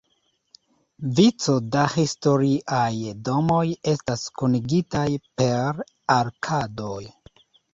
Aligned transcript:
Vico 1.19 1.57
da 1.75 1.83
historiaj 1.97 2.89
domoj 3.29 3.67
estas 3.93 4.25
kunigitaj 4.41 5.07
per 5.43 5.85
arkadoj. 6.19 7.01